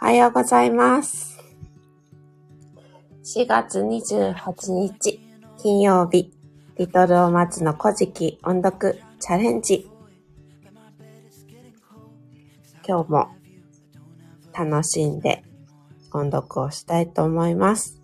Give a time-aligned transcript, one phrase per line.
[0.00, 1.38] おはようございます。
[3.24, 5.20] 4月28日、
[5.56, 6.32] 金曜日、
[6.76, 9.90] リトルオマツの古事記音読チャレンジ。
[12.86, 13.28] 今日も
[14.52, 15.42] 楽しんで
[16.12, 18.00] 音読をしたいと思います。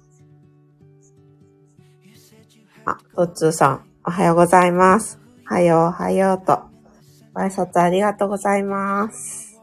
[2.85, 5.19] あ、トッツーさん、おはようございます。
[5.45, 6.63] はよう、おはようと。
[7.35, 9.54] ご挨拶ありがとうございます。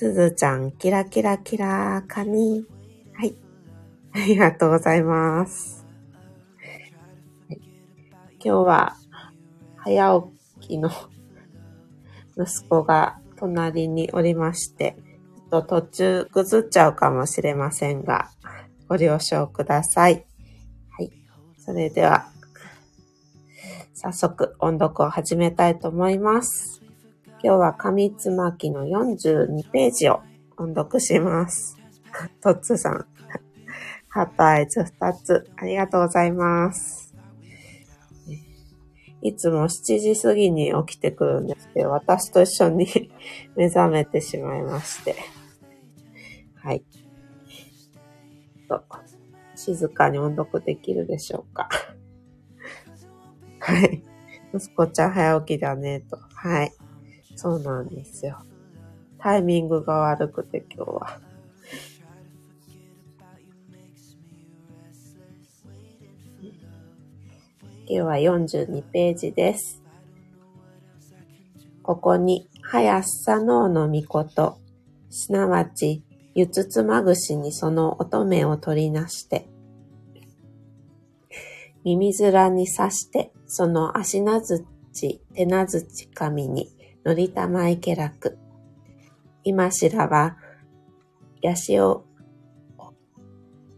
[0.00, 2.64] すずちゃん、キラキラキラカニ。
[3.12, 3.36] はい。
[4.12, 5.84] ありがとうございます。
[7.46, 7.60] はい、
[8.36, 8.96] 今日は、
[9.76, 10.22] 早
[10.58, 10.88] 起きの
[12.34, 14.96] 息子が隣におりまして、
[15.50, 18.30] ちょっと途中ぐずっちゃうかもしれませんが、
[18.88, 20.24] ご了承ください。
[20.92, 21.12] はい。
[21.58, 22.32] それでは、
[23.92, 26.79] 早速音読を始めたいと思います。
[27.42, 30.20] 今日は紙つまきの42ページを
[30.58, 31.78] 音読します。
[32.42, 33.06] トッツさん、
[34.08, 37.14] ハートアイズ2つありがとうございます。
[39.22, 42.86] いつも7時過ぎに起きてくるんですけど、私と一緒に
[43.56, 45.16] 目覚めてしまいまして。
[46.56, 46.84] はい。
[48.68, 48.84] と、
[49.54, 51.70] 静かに音読できるでしょうか。
[53.60, 54.02] はい。
[54.54, 56.18] 息子ちゃん早起きだね、と。
[56.34, 56.72] はい。
[57.42, 58.36] そうなんですよ。
[59.18, 61.20] タイミングが悪くて今日は。
[67.86, 69.82] 今日は42ページです。
[71.82, 74.58] ここに、早さののみこと、
[75.08, 79.48] すなわち、ゆつつまぐしにその乙女を取りなして、
[81.84, 84.62] 耳面に刺して、その足なづ
[84.92, 86.68] ち、手なづち髪に、
[87.04, 88.38] のりたまいけらく。
[89.42, 90.36] 今しらは、
[91.40, 92.04] やしお、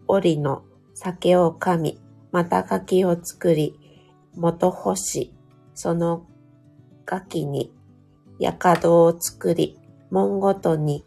[0.08, 2.00] 折の酒を噛み、
[2.32, 3.78] また書きを作り、
[4.34, 5.34] 元干し、
[5.74, 6.26] その
[7.06, 7.72] ガキに、
[8.38, 9.78] やかどを作り、
[10.10, 11.04] 門ごとに、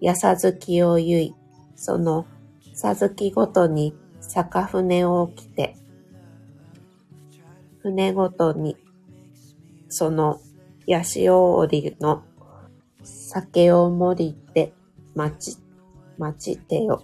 [0.00, 1.34] やさずきをゆい、
[1.74, 2.26] その
[2.74, 5.76] さずきごとに、坂船を着て、
[7.80, 8.76] 船ごとに、
[9.88, 10.40] その、
[10.86, 12.24] やしおおりの
[13.02, 14.72] 酒を盛りて、
[15.14, 15.58] 待ち、
[16.18, 17.02] 待ちてよ、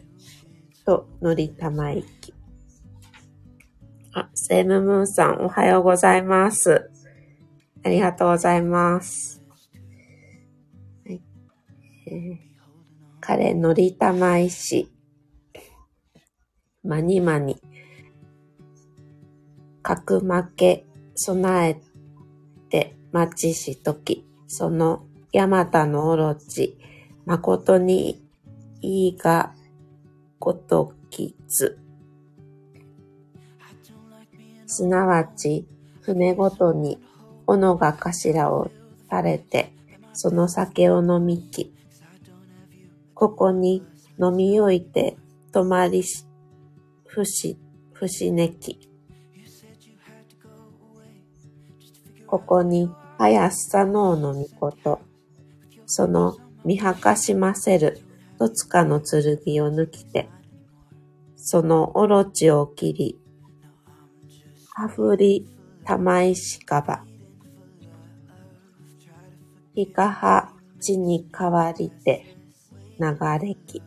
[0.84, 2.34] とのりたまいき。
[4.12, 6.90] あ、セームムーンさん、おはようございます。
[7.84, 9.42] ありがとうございます。
[11.06, 11.22] はい。
[12.06, 12.38] えー、
[13.20, 14.92] 彼、のりたまいし、
[16.82, 17.60] まにまに、
[19.82, 21.80] かくまけ、備え
[22.68, 26.78] て、待ちしとき、その、ヤマタのオロチ、
[27.26, 28.22] 誠に、
[28.80, 29.54] いいが、
[30.38, 31.78] ごときつ。
[34.66, 35.66] すなわち、
[36.00, 36.98] 船ごとに、
[37.46, 38.70] 斧が頭を
[39.10, 39.72] 垂れて、
[40.12, 41.74] その酒を飲みき。
[43.14, 43.84] ここに
[44.20, 45.16] 飲みおいて、
[45.52, 46.24] 泊まりし、
[47.06, 47.58] ふし、
[47.92, 48.88] ふしねき。
[52.26, 52.88] ここに、
[53.20, 54.98] はやさのうのみこと、
[55.84, 58.00] その見はかしませる、
[58.38, 59.20] どつかの剣
[59.62, 60.30] を抜きて、
[61.36, 63.20] そのおろちを切り、
[64.72, 65.46] はふり
[65.84, 67.04] たまいしかば。
[69.74, 72.24] ひかはちにかわりて、
[72.98, 73.06] 流
[73.38, 73.82] れき。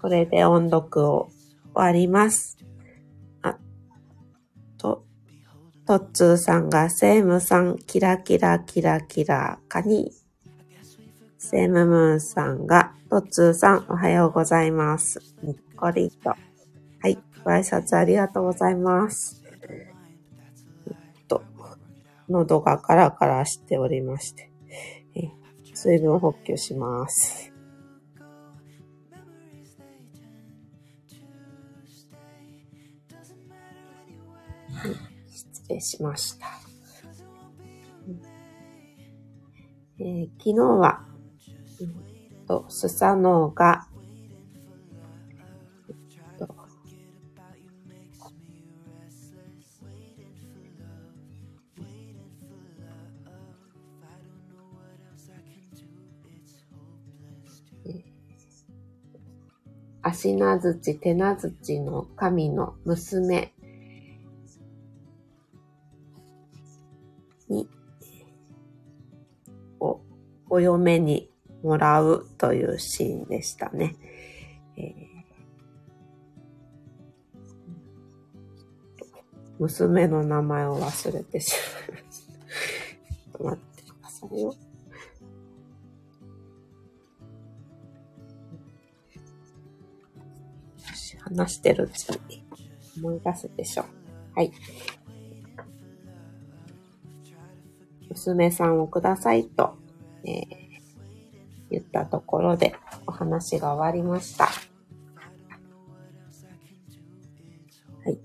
[0.00, 2.61] これで音読を終わります。
[5.92, 10.10] トッツーさんがセームさん、キラキラキラキラカニ。
[11.36, 15.20] セームムーンさんが、トッツーさん、おはようございます。
[15.42, 16.30] にっこりと。
[16.30, 16.36] は
[17.08, 17.18] い。
[17.44, 19.42] ご挨拶ありがとうございます。
[20.88, 21.42] えっと、
[22.26, 24.50] 喉がカラカラしておりまして、
[25.74, 27.51] 水分補給します。
[35.72, 36.46] 失礼しました。
[39.98, 41.04] えー昨日は、
[41.80, 43.86] うんと、スサノオが、
[45.88, 46.54] えっと
[60.02, 63.52] 足なづち手なづちの神の娘
[70.62, 71.30] 嫁に
[71.62, 73.96] もらうというシーンでしたね。
[74.76, 74.94] えー、
[79.58, 81.54] 娘の名前を忘れてし
[81.88, 82.32] まいました。
[82.32, 82.40] ちょ
[83.28, 84.54] っと待ってくださいよ。
[91.24, 92.44] 話してるうちに
[92.98, 93.86] 思い出すでしょう。
[94.34, 94.52] はい。
[98.10, 99.76] 娘さんをくださいと、
[100.24, 100.46] えー、
[101.70, 102.74] 言ったところで
[103.06, 104.44] お話が終わりました。
[104.44, 104.50] は
[108.10, 108.18] い。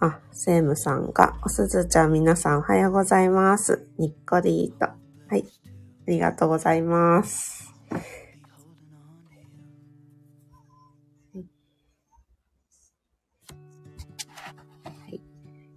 [0.00, 3.88] あ、セームさんが、おすずちゃん皆さんおはようございます。
[3.98, 4.92] にっこりーと。
[5.28, 5.44] はい。
[6.08, 7.66] ありがとうございます。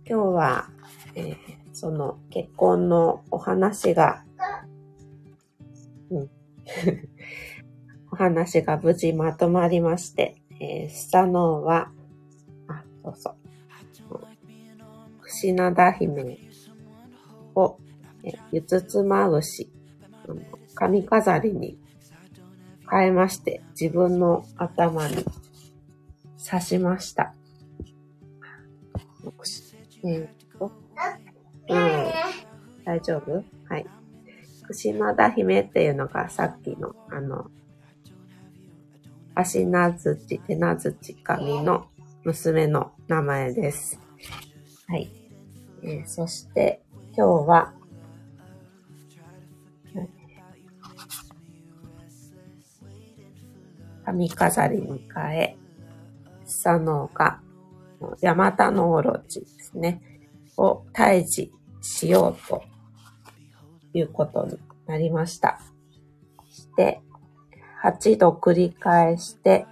[0.10, 0.68] 今日は、
[1.14, 1.49] えー、
[1.80, 4.26] その結婚のお話が、
[6.12, 6.30] うん、
[8.12, 11.90] お話が無事まとまりまして、えー、スタノーは、
[12.68, 13.36] あ、そうそう、
[15.22, 16.38] 串灘姫
[17.56, 17.78] を、
[18.24, 19.72] え、ゆつつまぶし、
[20.76, 21.80] 髪飾りに
[22.92, 25.24] 変えまして、自分の頭に
[26.46, 27.34] 刺しました。
[30.04, 30.39] えー、
[31.70, 32.12] うん、
[32.84, 33.44] 大丈夫？
[33.70, 33.86] はい。
[34.68, 37.50] 串田姫っていうのがさっきの、あの、
[39.36, 41.88] 足名槌、手名槌神の
[42.24, 44.00] 娘の名前です。
[44.88, 45.10] はい。
[45.84, 46.84] えー、そして、
[47.16, 47.74] 今日は、
[54.06, 55.58] 髪飾りに変え、
[56.46, 57.42] 佐野が、
[58.22, 60.02] ヤマタノオロチですね、
[60.58, 62.64] を退治しようと
[63.94, 65.60] いうことになりました。
[66.50, 67.02] して、
[67.84, 69.66] 8度繰り返して、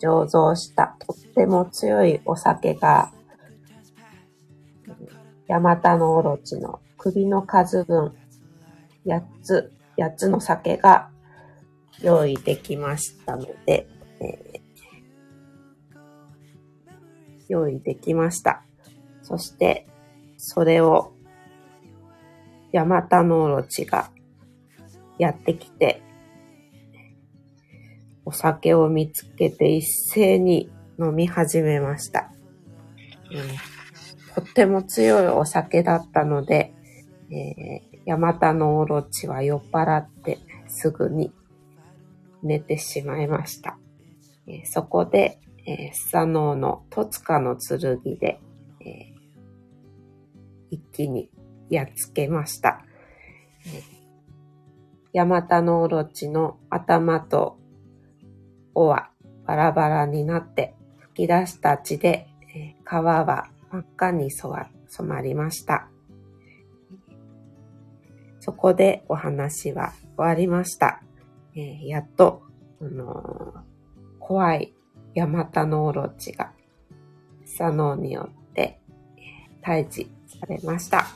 [0.00, 3.12] 醸造したとっても強いお酒が、
[5.48, 8.14] ヤマタノオロチの首の数分、
[9.04, 11.08] 8つ、8つの酒が
[12.02, 13.88] 用意できましたので、
[14.20, 16.00] えー、
[17.48, 18.62] 用意できました。
[19.22, 19.86] そして、
[20.36, 21.12] それを、
[22.76, 24.10] ヤマタノオロチが
[25.18, 26.02] やってきて、
[28.26, 32.30] お酒を見つけて一斉に飲み始めました。
[33.30, 36.74] うん、とっても強いお酒だったので、
[37.30, 40.38] え、ヤマタノオロチは酔っ払って
[40.68, 41.32] すぐに
[42.42, 43.78] 寝てしまいました。
[44.46, 48.38] えー、そこで、えー、スサノオのトツカの剣で、
[48.80, 49.14] え
[50.70, 51.30] 一気に
[51.70, 52.84] やっつけました。
[55.12, 57.58] ヤマタノオロチの頭と
[58.74, 59.10] 尾は
[59.46, 62.26] バラバラになって吹き出した血で
[62.84, 64.68] 皮は真っ赤に染
[65.02, 65.88] まりました。
[68.40, 71.02] そこでお話は終わりました。
[71.56, 72.42] えー、やっと、
[72.80, 73.60] あのー、
[74.20, 74.72] 怖い
[75.14, 76.52] ヤマタノオロチが、
[77.44, 78.78] サノーによって
[79.62, 81.06] 退治されました。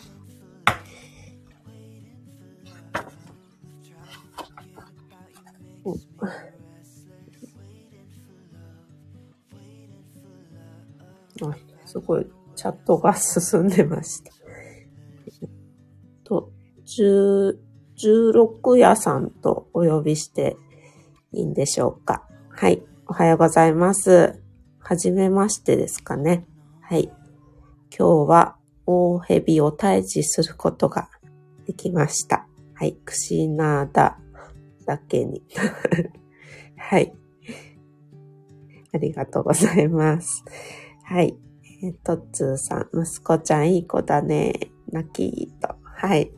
[11.43, 11.57] あ
[11.87, 14.33] すごい、チャットが進んでました。
[15.43, 15.49] えっ
[16.25, 16.51] と、
[16.85, 17.59] 十、
[17.97, 20.57] 十六夜さんとお呼びして
[21.33, 22.27] いいんでしょうか。
[22.51, 22.83] はい。
[23.07, 24.41] おはようございます。
[24.79, 26.47] はじめましてですかね。
[26.81, 27.11] はい。
[27.97, 28.57] 今日は
[28.87, 31.09] 大蛇を退治することが
[31.67, 32.47] できました。
[32.75, 32.95] はい。
[32.95, 34.19] くしなだ
[34.87, 35.43] だけに。
[36.77, 37.13] はい。
[38.93, 40.45] ありがとうございます。
[41.11, 41.37] はい。
[41.83, 44.71] えとっつーさん、息子ちゃんいい子だね。
[44.93, 45.75] 泣きと。
[45.83, 46.31] はい。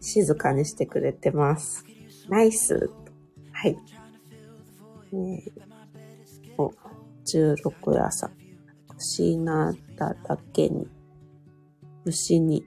[0.00, 1.84] 静かにしてくれてます。
[2.28, 2.92] ナイス。
[3.50, 3.76] はい。
[5.12, 5.50] えー、
[6.58, 6.72] お、
[7.26, 8.30] 16夜さん。
[9.00, 10.86] しなだだけに、
[12.04, 12.64] 虫に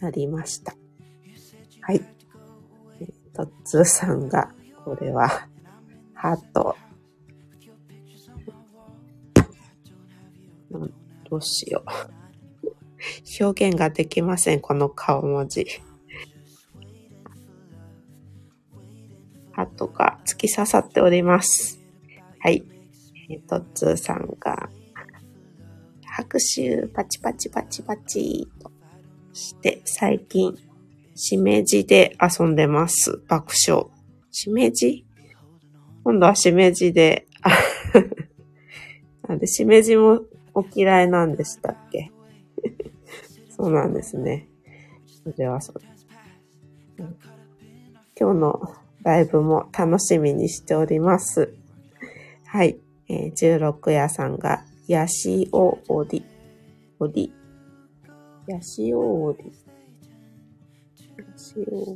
[0.00, 0.74] なりました。
[1.80, 2.02] はい。
[3.00, 4.52] えー、とっつーさんが、
[4.84, 5.48] これは、
[6.12, 6.76] ハート。
[10.70, 13.44] どうしよう。
[13.44, 15.66] 表現ができません、この顔文字。
[19.52, 21.80] ハートが突き刺さっております。
[22.38, 22.64] はい。
[23.28, 24.68] えー、とつーさんが、
[26.04, 28.70] 拍手、パチパチパチパチと。
[29.32, 30.56] して、最近、
[31.14, 33.22] しめじで遊んでます。
[33.28, 33.86] 爆笑。
[34.30, 35.04] しめじ？
[36.02, 37.26] 今度はしめじで、
[39.28, 40.20] なんで、しめじも
[40.54, 42.10] お嫌いなんでしたっけ？
[43.50, 44.48] そうなんですね。
[45.24, 46.06] それはそうです。
[48.18, 51.54] 今日のライブも楽しみにしております。
[52.44, 52.78] はい。
[53.08, 56.24] えー、16夜さんが、ヤシオオリ。
[56.98, 57.32] オリ。
[58.46, 59.52] ヤシオオリ。
[61.16, 61.92] ヤシオ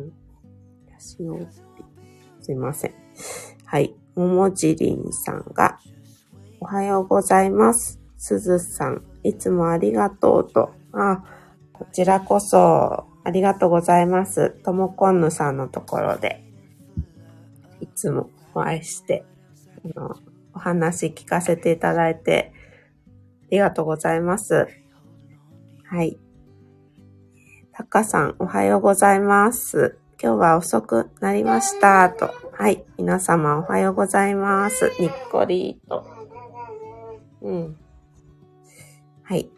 [0.00, 0.12] ん
[0.88, 1.46] ヤシオオリ。
[2.40, 3.09] すいません。
[3.70, 3.94] はい。
[4.16, 5.78] ももじりんさんが、
[6.58, 8.00] おはようございます。
[8.18, 10.74] すずさん、いつもありがとうと。
[10.92, 11.22] あ、
[11.72, 14.50] こちらこそ、ありがとうございます。
[14.64, 16.42] ともこんぬさんのところで、
[17.80, 19.24] いつもお会いして、
[19.84, 20.16] あの、
[20.52, 22.52] お話聞かせていただいて、
[23.04, 24.66] ありがとうございます。
[25.84, 26.18] はい。
[27.70, 29.96] たかさん、おはようございます。
[30.20, 32.10] 今日は遅くなりました。
[32.10, 32.39] と。
[32.60, 32.84] はい。
[32.98, 34.92] 皆様、おはようございます。
[35.00, 36.04] にっこりと。
[37.40, 37.76] うん。
[39.22, 39.48] はい。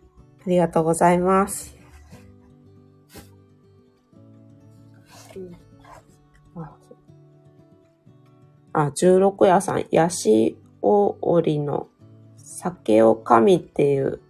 [0.46, 1.76] ありがとうございます。
[8.72, 11.88] あ、16夜さん、ヤシオオリの
[12.36, 14.20] 酒を神っていう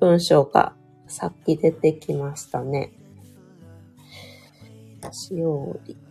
[0.00, 0.72] 文章が
[1.08, 2.94] さっき出てきましたね。
[5.02, 6.05] ヤシオオリ。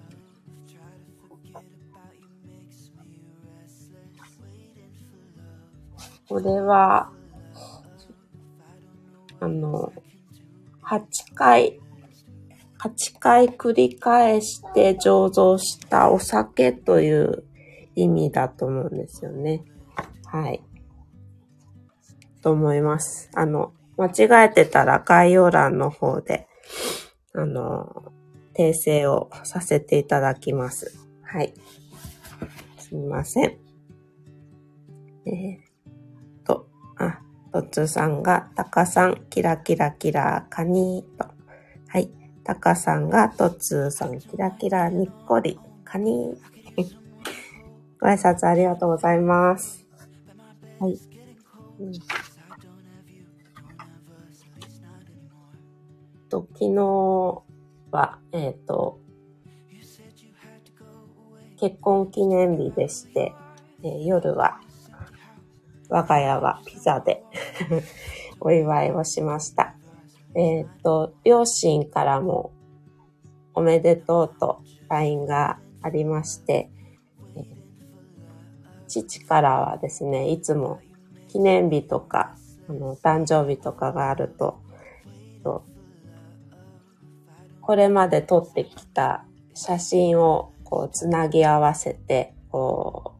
[6.27, 7.11] これは、
[9.39, 9.93] あの、
[10.83, 11.01] 8
[11.35, 11.79] 回、
[12.79, 17.43] 8回繰り返して醸造したお酒という
[17.95, 19.63] 意味だと思うんですよね。
[20.25, 20.63] はい。
[22.41, 23.29] と思います。
[23.35, 26.47] あの、間違えてたら概要欄の方で、
[27.33, 28.11] あの、
[28.57, 30.97] 訂正をさせていただきます。
[31.23, 31.53] はい。
[32.77, 33.57] すみません。
[35.27, 35.64] えー
[36.97, 37.19] あ
[37.51, 41.29] とつさんが、たかさん、キラキラキラ、カニーと。
[41.87, 42.09] はい。
[42.43, 46.55] たかさんが、とつさん、キラキラ、にっこり、カニー。
[47.99, 49.87] ご挨拶ありがとうございます。
[50.79, 50.99] はい。
[51.79, 51.91] うん、
[56.29, 57.43] と昨日
[57.91, 58.99] は、えっ、ー、と、
[61.57, 63.33] 結婚記念日でして、
[63.81, 64.59] えー、夜は
[65.89, 67.23] 我が家はピザで
[68.39, 69.75] お祝いをしました。
[70.35, 72.51] えっ、と、両親からも
[73.53, 76.69] おめでとうと LINE がありまして、
[78.87, 80.79] 父からはですね、いつも
[81.27, 82.35] 記念日とか、
[82.69, 84.59] あの、誕生日とかがあると、
[85.43, 85.63] と
[87.61, 93.14] これまで撮ってきた写真をこうつなぎ合わせて、こう、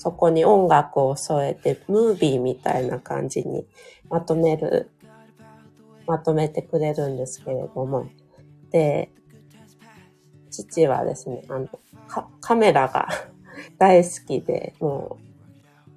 [0.00, 3.66] そこに音楽を添えて、ムービーみたいな感じに
[4.08, 4.90] まとめる、
[6.06, 8.06] まとめてくれるんですけれども。
[8.70, 9.12] で、
[10.50, 11.68] 父はですね、あの、
[12.40, 13.08] カメラが
[13.76, 15.18] 大好きで、も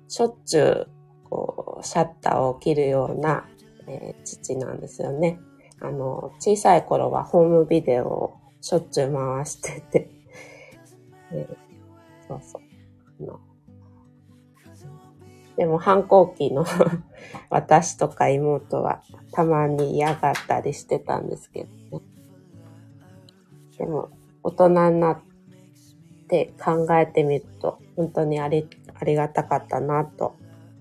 [0.10, 0.88] う、しょっちゅう、
[1.30, 3.48] こう、シャッターを切るような、
[3.88, 5.40] えー、父なんですよね。
[5.80, 10.10] あの、小さい頃はホームビデオをしょっちゅう回してて、
[11.32, 12.63] えー、そうそう。
[15.58, 16.66] でも反抗期の
[17.50, 22.04] 私とか妹はたまに嫌がったりしてたんですけどね。
[23.78, 24.10] でも
[24.44, 25.20] 大人になっ
[26.28, 30.36] て考えてみると本当にありありがたかったなと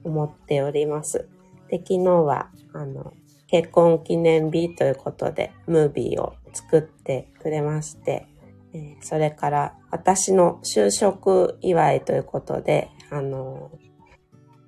[0.04, 1.28] 思っております。
[1.68, 3.12] で、昨日はあの
[3.48, 8.26] 結婚記念日ということでムービーを作ってくれまして、
[8.74, 13.70] えそれから私の就職祝いということで、あの、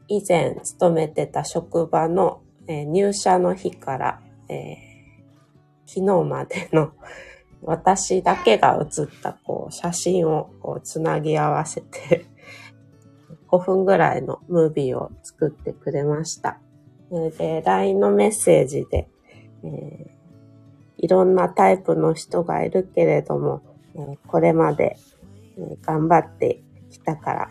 [0.08, 4.76] 以前勤めてた職場の、えー、入社の日から、えー、
[5.86, 6.92] 昨日までの
[7.62, 12.26] 私だけが写ったこう写真をこうつなぎ合わせて
[13.48, 16.60] 5分ぐらいのムービーを作ってくれました。
[17.10, 19.08] で、LINE のメッセージで、
[19.62, 20.10] えー、
[20.98, 23.62] いろんなタイプの人がいるけれども、
[23.94, 24.96] えー、これまで、
[25.56, 27.50] えー、頑張ってきたから、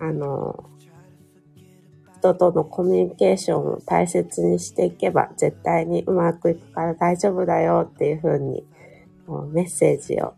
[0.00, 0.70] あの
[2.26, 8.64] 人とのコミュニケーションを大切にしていけば絶対にうまくいくから大丈夫だよっていう風に
[9.52, 10.34] メッセージを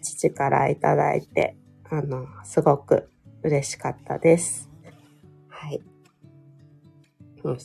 [0.00, 1.56] 父からいただいて、
[1.90, 3.10] あの、すごく
[3.42, 4.70] 嬉しかったです。
[5.48, 5.80] はい。
[7.42, 7.58] うん、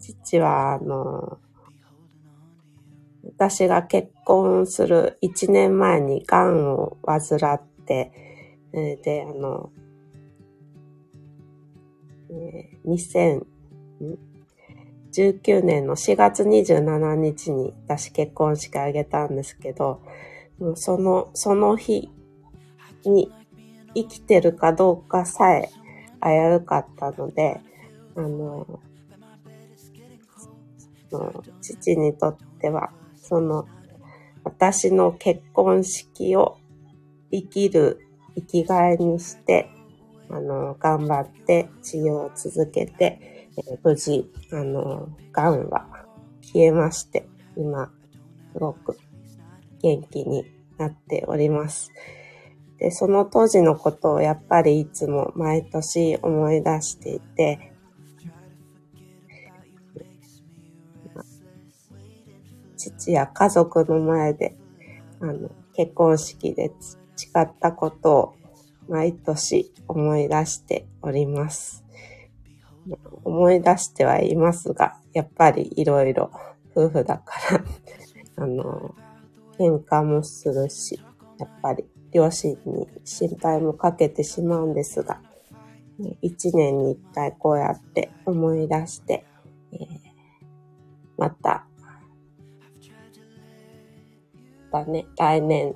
[0.00, 1.38] 父は、あの、
[3.24, 7.20] 私が結婚する1年前に癌を患
[7.54, 8.12] って、
[8.72, 9.70] で、あの、
[12.30, 14.18] えー、
[15.20, 20.02] 2019年の4月27日に私結婚式あげたんですけど、
[20.74, 22.10] その、その日
[23.04, 23.32] に
[23.94, 25.70] 生きてるかどうかさえ
[26.22, 27.60] 危うかったので、
[28.16, 28.80] あの、
[31.12, 33.66] の父にとっては、その、
[34.44, 36.58] 私の結婚式を
[37.30, 38.00] 生きる
[38.34, 39.70] 生きがいにして、
[40.30, 45.86] あの、頑張って治療を続けて、えー、無事、あの、癌は
[46.42, 47.90] 消えまして、今、
[48.52, 48.98] すごく
[49.82, 50.44] 元気に
[50.76, 51.92] なっております。
[52.78, 57.72] で、その当時のことをやっぱりいつも毎年思い出していて、
[62.76, 64.56] 父や家族の前で、
[65.20, 66.72] あの、結婚式で
[67.16, 68.37] 誓ったことを
[68.88, 71.84] 毎年思い出しております。
[73.24, 76.30] 思い出してはいますが、やっぱりいろいろ
[76.74, 77.64] 夫婦だから
[78.44, 78.94] あの、
[79.58, 80.98] 喧嘩もするし、
[81.38, 85.20] やっぱり両親に心配もかけてしまうんですが、
[86.22, 89.24] 一年に一回こうやって思い出して、
[89.72, 89.86] えー、
[91.16, 91.66] また、
[94.70, 95.74] だね、来年、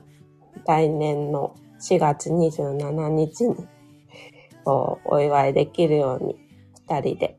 [0.65, 3.57] 来年の4月27日に、
[4.65, 6.37] こう、お祝いできるように、
[6.89, 7.39] 二人で、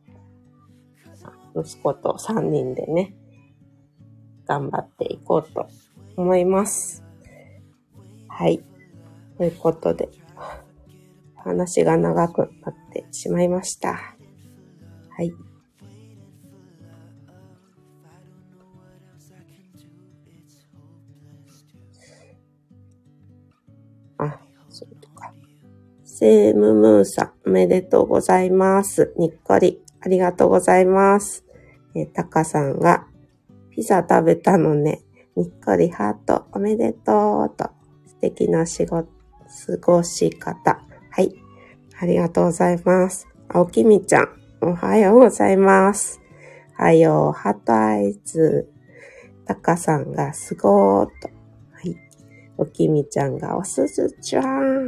[1.55, 3.15] 息子と三人でね、
[4.45, 5.67] 頑張っていこうと
[6.17, 7.03] 思います。
[8.27, 8.61] はい。
[9.37, 10.09] ということで、
[11.35, 13.93] 話が長くなってしまいました。
[15.09, 15.31] はい。
[26.23, 29.13] セームムーさん、おめでとうございます。
[29.17, 31.43] にっこり、ありがとうございます。
[31.95, 33.07] えタカさんが、
[33.71, 35.01] ピザ食べたのね。
[35.35, 37.71] にっこりハート、おめでとうと、
[38.07, 39.09] 素敵な仕事、
[39.67, 40.81] 過ごし方。
[41.11, 41.35] はい。
[41.99, 43.27] ありがとうございます。
[43.49, 44.29] 青きみちゃん、
[44.61, 46.21] おはようございます。
[46.77, 48.69] はよう、ハートアイズ。
[49.43, 51.11] たかさんがすごーと。
[51.73, 51.97] はい。
[52.57, 54.82] おきみちゃんがおすずちゃん。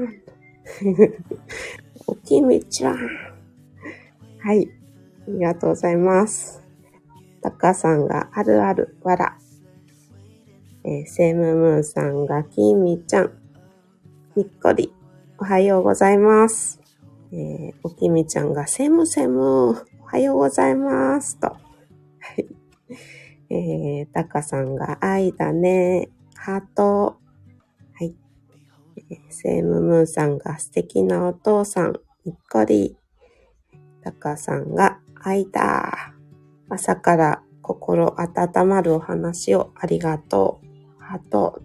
[2.08, 2.98] おきみちゃん。
[4.40, 4.68] はい。
[5.28, 6.64] ありがとうございます。
[7.42, 9.38] たかさんがあるある、わら。
[10.84, 13.32] えー、セムムーンさんがきみちゃん。
[14.36, 14.94] にっこり。
[15.38, 16.80] おはようございます。
[17.32, 19.70] えー、おきみちゃんがセムセム。
[19.72, 19.76] お
[20.06, 21.40] はようございます。
[21.40, 21.48] と。
[21.48, 21.58] は
[22.38, 22.48] い。
[23.50, 26.10] えー、たかさんが愛だね。
[26.36, 27.18] ハート。
[28.96, 29.22] はい。
[29.46, 31.94] えー、ムムーンさんが素敵なお父さん。
[32.26, 32.98] にっこり。
[34.02, 36.14] たかさんが愛だ。
[36.70, 40.62] 朝から心温まるお話をありがと
[40.98, 41.02] う。
[41.04, 41.62] ハート。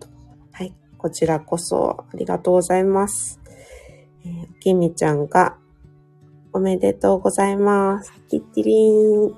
[1.00, 3.40] こちらこそありがとうございます。
[4.22, 5.56] えー、きみちゃんが、
[6.52, 8.12] おめでとうございます。
[8.28, 9.34] ティッティリーン。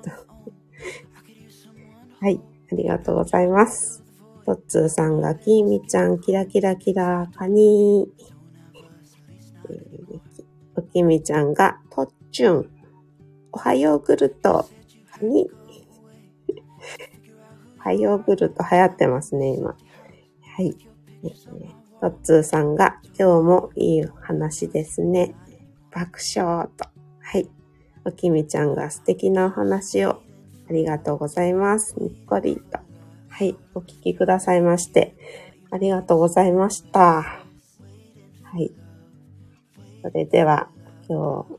[2.19, 4.02] はい、ありがとうございます。
[4.45, 8.33] とっつーさんが、きみちゃん、キラキラキラ、カニー。
[10.75, 12.69] おきみちゃんが、とっちゅん。
[13.51, 14.65] おはようグルト、
[15.11, 15.49] カニ。
[17.79, 19.77] おはようグルト流行ってますね、今。
[20.41, 20.75] はい。
[22.01, 25.35] トッツーさんが、今日もいい話ですね。
[25.91, 26.85] 爆笑と。
[27.21, 27.49] はい。
[28.03, 30.21] おきみちゃんが素敵なお話を
[30.69, 31.97] ありがとうございます。
[31.97, 32.92] にっこりと。
[33.35, 33.55] はい。
[33.73, 35.15] お聞きくださいまして、
[35.71, 36.99] ありがとうございました。
[36.99, 37.41] は
[38.59, 38.71] い。
[40.03, 40.69] それでは、
[41.09, 41.57] 今日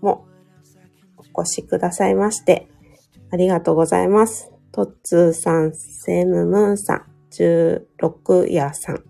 [0.00, 0.26] も
[1.36, 2.66] お越しくださいまして、
[3.30, 4.50] ありがとうございます。
[4.72, 9.04] トッツーさん、セムムーンさん、16夜さん、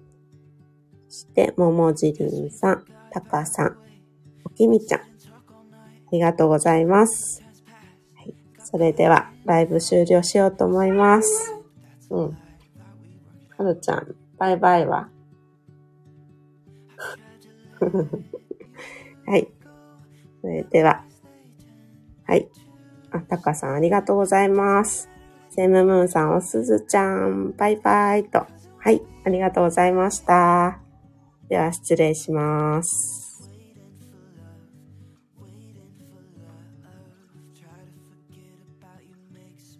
[1.08, 3.78] そして、ももじりんさん、たかさん、
[4.44, 5.04] おきみちゃん、あ
[6.12, 7.42] りがとうございます。
[8.14, 11.61] はい、それでは、ライブ終了しようと思います。
[12.12, 12.38] うん。
[13.56, 15.08] はるちゃん、バイバイは？
[19.26, 19.48] はい。
[20.40, 21.04] それでは、
[22.26, 22.48] はい。
[23.10, 25.08] あ、たかさんありがとうございます。
[25.50, 28.46] セムムーンさん、おすずちゃん、バイバイと。
[28.78, 30.80] はい、ありがとうございました。
[31.48, 33.21] では、失礼します。